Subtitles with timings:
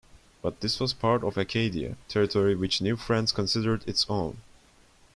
[0.41, 4.39] But this was part of Acadia, territory which New France considered its own.